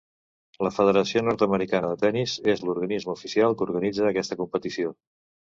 [0.67, 4.99] La Federació nord-americana de Tennis és l'organisme oficial que organitza aquesta competició.